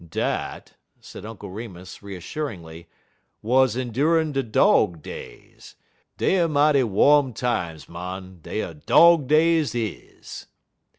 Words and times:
"Dat," 0.09 0.73
said 0.99 1.27
Uncle 1.27 1.51
Remus, 1.51 2.01
reassuringly, 2.01 2.87
"wuz 3.43 3.67
endurin' 3.77 4.29
er 4.29 4.31
de 4.33 4.41
dog 4.41 5.03
days. 5.03 5.75
Dey 6.17 6.39
er 6.39 6.47
mighty 6.47 6.81
wom 6.83 7.33
times, 7.33 7.87
mon, 7.87 8.39
dem 8.41 8.67
ar 8.67 8.73
dog 8.73 9.27
days 9.27 9.75
is." 9.75 10.47